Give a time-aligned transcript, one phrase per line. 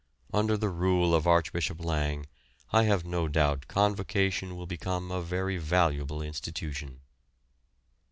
[0.33, 2.25] Under the rule of Archbishop Lang
[2.73, 7.01] I have no doubt Convocation will become a very valuable institution.